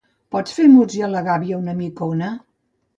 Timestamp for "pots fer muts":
0.35-0.97